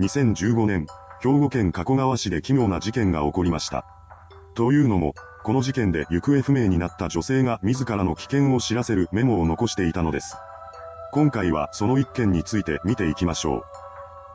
[0.00, 0.88] 2015年、
[1.22, 3.86] 兵庫県加古川市で奇妙な事件が起こりました。
[4.56, 10.36] というのも、この事件で行方不明になった女性が自らの危険を知らせるメモを残していたのです。
[11.12, 13.64] 今回はその一件について見ていきましょ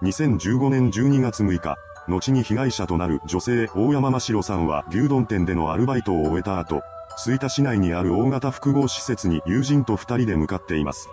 [0.01, 0.05] う。
[0.05, 1.75] 2015年12月6日、
[2.07, 6.83] 後に被害者となる女性大山真城さんは牛丼店でのアルバイトを終えた後、
[7.17, 11.09] 吹田市内にある大型複合施設に友人と二人で向かっています。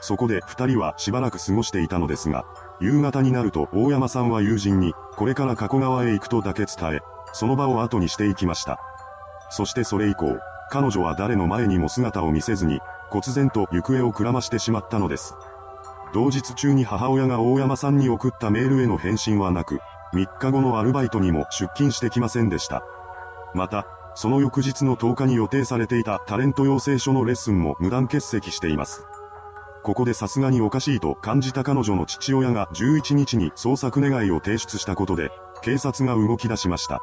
[0.00, 2.46] そこで二人はしばらく過ごしていたのですが、
[2.80, 7.00] 夕方になると大山さんは友人に、これから加古川へ行くとだけ伝え、
[7.32, 8.78] その場を後にしていきました。
[9.50, 10.38] そしてそれ以降、
[10.70, 12.80] 彼女は誰の前にも姿を見せずに、
[13.10, 15.34] 忽然と行方をくらましてしまったのです。
[16.12, 19.80] 同日中に母親が大山さんに送ったメールへの返信はなく、
[20.12, 22.82] 3日後のアルバイトにも出勤してきませんでした。
[23.54, 29.06] また、その翌日の10日に予定されていたタレント養成所のレッスンも無断欠席しています。
[29.86, 35.30] ここでさすがにおかしいと感じた彼女の父親が11日に捜索願いを提出したことで、
[35.62, 37.00] 警察が動き出しました。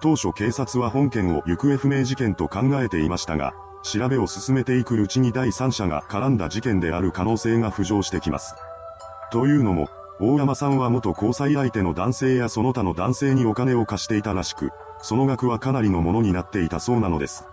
[0.00, 8.54] 当初警察は本件を行方不明事件と考えていましたが、調べを進めていくうちに第三者が絡んだ事件である可能性が浮上してきます。
[9.30, 14.70] というのも、大山さんは元交際相手の男性やその他の男性にお金を貸していたらしく、
[15.02, 17.44] その額はかなりのものになっていたそうなのです。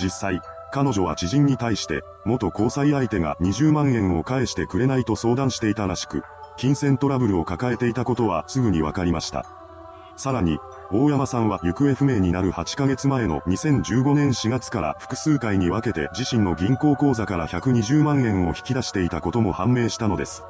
[0.00, 0.40] 実際、
[0.74, 6.24] 彼女は知人に対して、元交際相手が20万円を返してくれないと相談していたらしく、
[6.56, 9.46] 金銭トラブルを抱えていたことはすぐにわかりました。
[10.16, 10.58] さらに、
[10.90, 20.42] 大山さんは行方不明になる8ヶ月前の2015年4月から複数回に分けて自身の銀行口座から120万円を引き出していたことも判明したのです。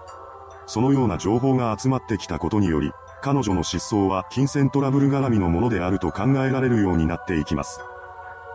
[0.65, 7.83] そのような情報が集まってきたことにより、彼女の失踪は金銭トラブル絡みのものであると考えられるようになっていきます。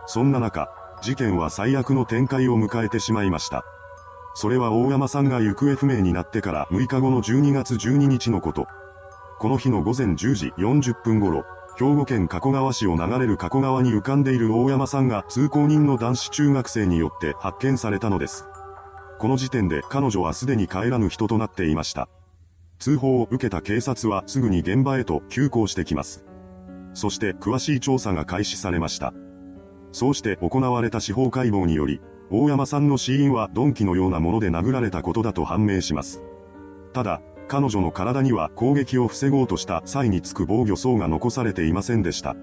[0.06, 0.68] そんな中、
[1.02, 3.64] 事件は最悪の展開を迎えてしまいました。
[4.34, 8.66] それは大山さんが行方不明になってから6日後の12月12日のこと。
[9.38, 11.44] この日の午前10時40分頃、
[11.78, 18.46] 兵庫県加古川市を流れる加古川に浮かんでいる大山さんが通行人の男子中学生によって発見されたのです。
[19.18, 22.08] この時点で彼女はすでに帰らぬ人となっていました。
[22.78, 26.24] 通報を受けた警察はすぐに現場へと急行してきます。
[26.92, 29.12] そして詳しい調査が開始されました。
[29.92, 36.22] そうして行われた司法解剖により、大山さんの死因は鈍器のようなもので殴られたことだと判明します。
[36.92, 42.36] ただ、彼女の体には攻撃を防ごうとした際につく防御層が残されていませんでした。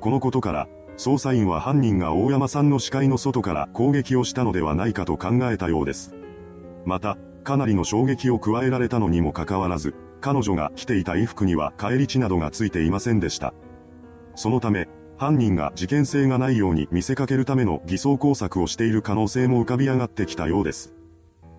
[0.00, 0.68] このことから、
[0.98, 6.14] 捜査員は犯人が大山さんの視界の外から攻撃をしたのではないかと考えたようです。
[6.84, 13.54] また、かなりの衝撃を加えられたのにもかかわらず、彼女が着ていた衣服には返り血などがついていませんでした。
[14.34, 20.94] そのため、犯人が事件性がないように見せかけるための偽装工作をしている可能性も浮かび上がってきたようです。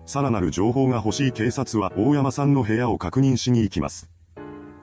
[0.04, 4.10] さらなる情報が欲しい警察は大山さんの部屋を確認しに行きます。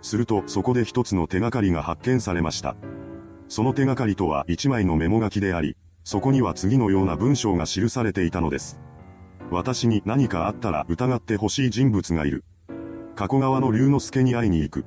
[0.01, 2.75] するとそこで一つの手がかりが発見されました。
[3.47, 8.79] その手がかりとは一枚のメモ書きであり、そこには次のような文章が記されていたのです。
[9.51, 12.43] 私に何かあったら疑ってほしい人物がいる。
[13.15, 14.85] 加古川の龍之介に会いに行く。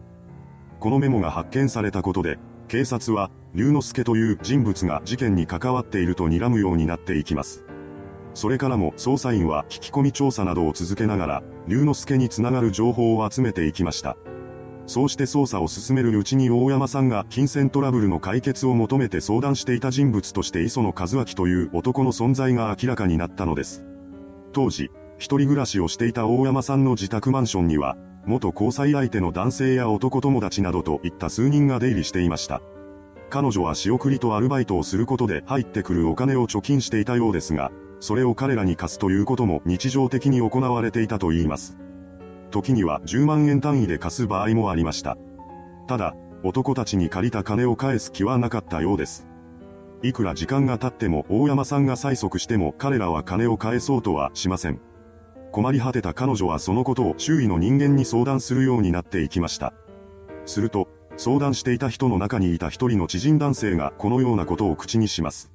[0.80, 2.38] このメモが発見されたことで、
[2.68, 7.64] 警察は、龍之介という人物が事件に関わっていると睨むようになっていきます。
[8.34, 14.18] それからも捜査員は聞き込み調査などを続けながら、龍之介につながる情報を集めていきました。
[14.84, 23.86] そうして捜査を進めるうちに大山さんが金銭トラブルの解決を求めて相談していた人物として磯野和明という男の存在が明らかになったのです。
[24.52, 27.96] 当時、一人暮らしをしていた大山さんの自宅マンションには、
[28.26, 32.60] 元交際相手の男性や男友達などといった数人が出入りしていました。
[33.28, 41.76] 彼女は仕送りとアルバイトをすることで入ってくるお金を貯金していたようですが、それを彼らに貸すということも日常的に行われていたと言います。
[42.50, 45.16] 時には10万円単位で貸す場合もありました。
[45.88, 49.26] ただ、男たちに借りた金を返す気はなかったようです。
[50.02, 54.80] いくら時間が経っても大山さんが催促しても彼らは金を返そうとはしません。
[55.52, 59.72] 困り果てた彼女はそのことを周囲の人間に相談するようになっていきました。
[60.44, 65.50] すると、相談していた人の中にいた一人の知人男性がこのようなことを口にします。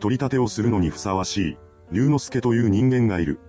[0.00, 1.56] 取り立てをするのにふさわしい、
[1.90, 3.40] 龍之介という人間がいる。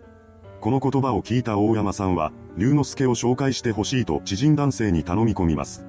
[0.60, 5.86] この言葉を聞いた大山さんは、龍之介を紹介してほしいと知人男性に頼み込みます。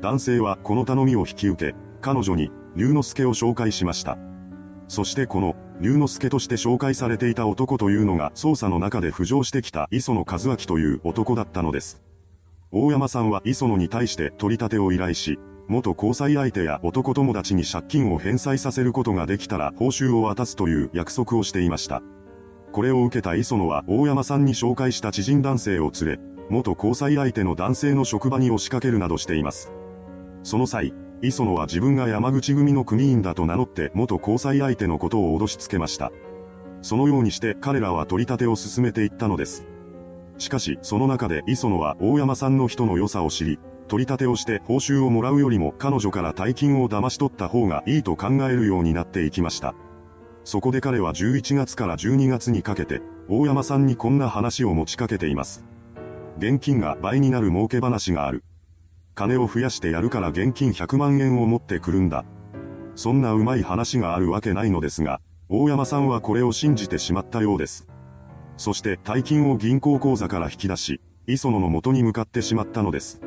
[0.00, 4.18] 男性はこの頼みを引き受け、彼女に、龍之介を紹介しました。
[4.88, 12.02] そしてこの、龍之介として紹介されていた男というのが捜査の中で浮上してきた磯野和明という男だったのです。
[12.76, 15.38] 大山さんは磯野に対して取り立てを依頼し、
[15.68, 22.02] 元交際相手や男友達に借金を返済させることができたら報酬を渡すという約束をしていました。
[22.72, 29.70] これを受けた磯野は大山さんに紹介した知人男性を連れ、元交際相手の男性の職場に押しかけるなどしています。
[30.42, 30.92] その際、
[31.22, 36.10] 磯野は自分が山口組の組員だと名乗って元交際相手のことを脅しつけました。
[36.82, 39.64] そのようにして彼らは取り立てを進めていったのです。
[40.38, 43.58] しかし、その中で磯野は大山さんの人の良さを知り、
[43.88, 49.74] 取り立てをして報酬をもらうよりも彼女から大金を騙し取った方がいいと考えるようになっていきました。
[50.44, 55.64] そこで彼は11月から12月にかけて、大山さんにこんな話を持ちかけています。
[56.38, 58.42] 現金が倍になる儲け話がある。
[59.14, 62.24] 金を増やしてやるから現金100万円を持ってくるんだ。
[62.96, 67.86] そんなうまい話があるわけないのですが、大山さんはこれを信じてしまったようです。
[68.56, 73.20] そして大金を銀行口座から引き出し、磯野の元に向かってしまったのです。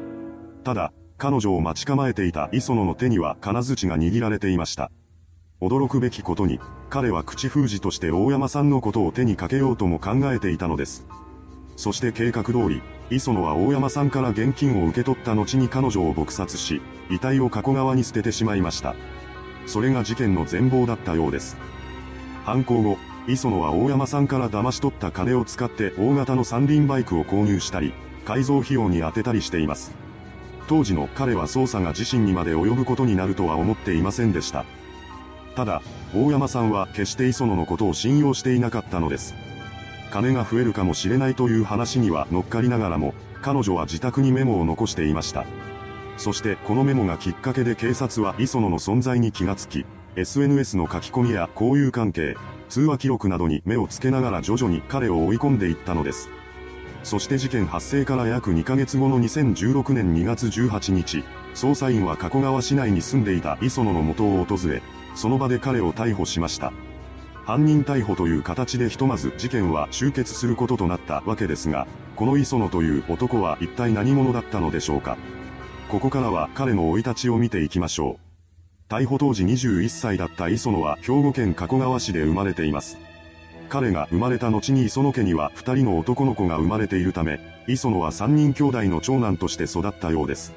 [0.64, 4.92] ただ、彼女を待ち構えていた磯野の手には金槌が握られていました。
[5.60, 6.60] 驚くべきことに、
[6.90, 11.08] 彼は口封じとして大山さんのことを手にかけようとも考えていたのです。
[11.76, 18.96] そして計画通り、磯野は大山さんから現金を受け取った後に彼女を撲殺し、遺体を加古川に捨ててしまいました。
[19.66, 21.58] それが事件の全貌だったようです。
[22.46, 22.98] 犯行後、
[23.28, 27.94] 磯野は大山さんから騙し取った金を使って大型の三輪バイクを購入したり、
[28.26, 29.92] 改造費用に充てたりしています。
[30.68, 34.66] 当時の彼は捜査が自身にまで及ぶことになるとは思っていませんでした。
[35.56, 35.82] ただ、
[36.16, 39.36] 大山さんは決して磯野のことを信用していなかったのです。
[40.12, 45.46] 金が増えるかもしれないという話には乗っかりながらも、彼女は自宅にメモを残していました。
[46.18, 49.86] そしてこのメモがきっかけで警察は磯野の存在に気がつき、
[50.16, 52.38] SNS の書き込みや交友関係、
[52.70, 56.30] 通話記録などに目をつけながら徐々に彼を追い込んでいったのです。
[57.04, 61.24] そして事件発生から約2ヶ月後の2016年2月18日、
[61.56, 64.82] 捜査員は加古川市内に住んでいた磯野の元を訪れ、
[65.16, 66.74] その場で彼を逮捕しました。
[67.46, 71.88] 犯人逮捕という形でひとまず事件は終結することとなったわけですが、
[72.18, 75.18] この磯野という男は一体何者だったのでしょうか。
[75.88, 78.27] ここからは彼の生い立ちを見ていきましょう。
[78.90, 82.98] 逮捕当時21歳だった磯野は兵庫県加古川市で生まれています。
[83.68, 90.54] 彼が生まれた後に磯野家には2人の男の子が生まれているため、磯野は3人兄弟の長男として育ったようです。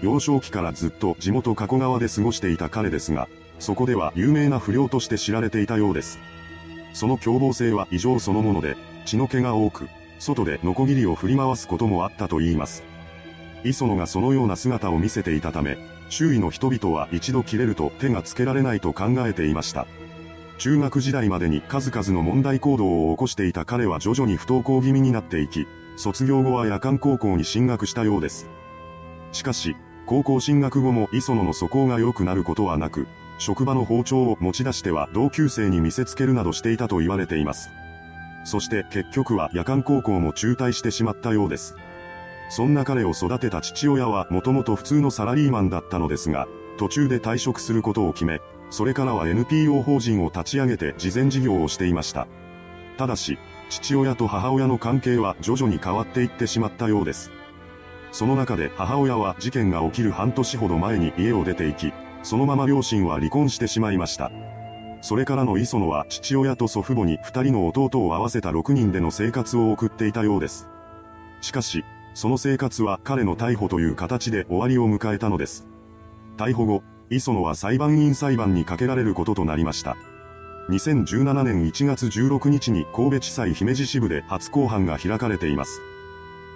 [0.00, 3.28] 幼少期からずっと地元加古川で過ごしていた彼ですが、
[3.60, 6.18] そこでは有名な不良として知られていたようです。
[6.94, 9.88] その凶暴性は異常そのもので、血の気が多く、
[10.18, 12.82] 外でノコギリを振り回すこともあったと言います。
[13.62, 15.78] 磯野がそのような姿を見せていたため、
[16.12, 19.86] 周囲の人々は一度切れると手がつけられないと考えていました。
[20.58, 25.66] 中学時代までに数々の問題行動を起こしていた彼は徐々に不登校気味になっていき、
[25.96, 28.46] 卒業後は夜間高校に進学したようです。
[29.32, 29.74] しかし、
[30.04, 33.06] 高校進学後も磯野の素行が良くなることはなく、
[33.38, 37.70] 職場の包丁を持ち出しては同級生に見せつけるなどしていたと言われています。
[38.44, 41.74] そして結局は夜間高校も中退してしまったようです。
[42.48, 46.46] そんな彼を育てた父親はもともと普通のサラリーマンだったのですが、
[46.78, 48.40] 途中で退職することを決め、
[48.70, 52.26] それからは NPO 法人を立ち上げて慈善事業をしていました。
[52.96, 57.30] ただし、父親と母親の関係は徐々に変わっていってしまったようです。
[58.10, 61.92] その中で母親は事件が起きる半年ほど前に家を出て行き、
[62.22, 64.30] そのまま両親は離婚してしまいました。
[65.00, 70.68] それからの磯野は父親と祖父母に二人の弟を合わせた6人での生活を送っていたようです。
[71.40, 75.66] しかし、その生活は彼の逮捕という形で終わりを迎えたのです。
[76.36, 79.96] 逮捕後、磯野は裁判員裁判にかけられることとなりました。
[80.70, 85.80] 2017年1月16日に神戸地裁姫路支部で初公判が開かれています。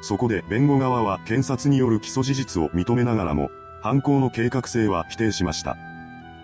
[0.02, 3.50] そこで弁護側は検察による起訴事実を認めながらも、
[3.82, 5.76] 犯行の計画性は否定しました。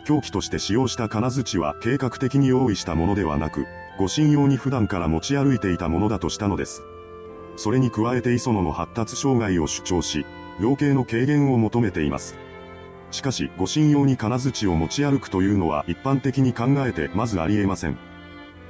[0.05, 3.67] 凶器として使用した金槌は計画的に用意したものではなく、
[3.99, 6.83] 護身用に普段から持ち歩いていたものだとしたのです。
[7.57, 10.25] それに加えて磯野の発達障害を主張し、
[10.61, 12.37] 量刑の軽減を求めています。
[13.11, 17.99] しかし、護身用に金槌を持ち歩くというのは一般的に考えてまずあり得ません。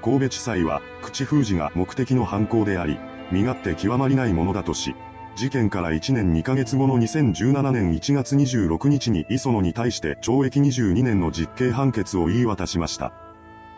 [0.03, 2.99] 神戸地裁は、口封じが目的の犯行であり、
[3.31, 4.97] 身勝手極まりないものだとし、
[5.37, 13.13] 事件から1年2ヶ月後の2017年1月26日に磯野に対して懲役22年の実刑判決を言い渡しました。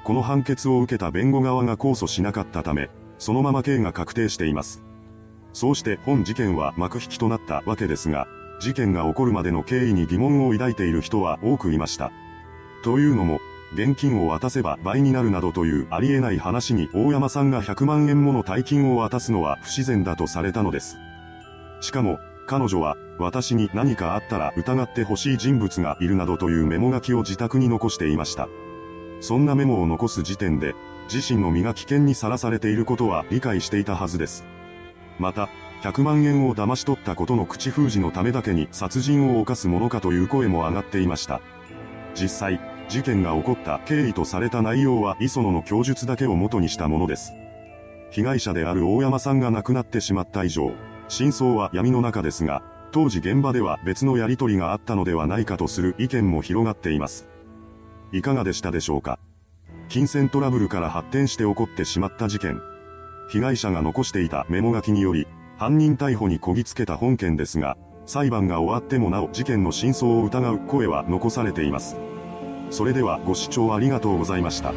[0.02, 4.82] この判決を受けた弁護側が控訴しなかったため、そのまま刑が確定しています。
[5.54, 8.26] そうして本事件は幕引きとなったわけですが、
[8.60, 12.12] 事件が起こるまでの経緯に疑問を抱いている人は多くいました。
[12.82, 13.40] というのも、
[13.72, 20.96] 現金を渡せば倍になるなどというありえない話に大山さんが100万円もの大金を渡すのは不自然だとされたのです。
[21.80, 28.48] しかも、彼女は、私に何かあったら疑ってほしい人物がいるなどというメモ書きを自宅に残していました。
[29.20, 30.74] そんなメモを残す時点で、
[31.12, 34.44] 自身の身が危険にさらされていることは理解していたはずです。
[35.18, 35.48] また、
[35.82, 41.40] 100万円を騙し取ったことの口封じのためだけに殺人を犯すものかという声も上がっていました。
[42.14, 47.32] 実際、事件が起こった経緯とされた内容は磯野の供述だけを元にしたものです。
[48.10, 50.72] 被害者である大山さんが亡くなってしまった以上、
[51.08, 57.26] 真相は闇の中ですが、当時現場では別のやりとりがあったのではないかとする意見も広がっています。
[58.12, 59.18] いかがでしたでしょうか？
[59.88, 62.60] 金銭トラブルから発展して起こってしまった事件。
[63.30, 65.26] 被害者が残していたメモ書きにより、
[65.56, 67.76] 犯人逮捕にこぎつけた本件ですが、
[68.06, 71.96] 裁判が終わってもなお事件の真相を疑う声は残されています。
[72.70, 74.74] それではご視聴ありがとうございました。